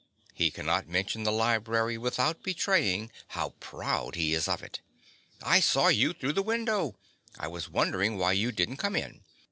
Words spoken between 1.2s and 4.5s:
the library without betraying how proud he is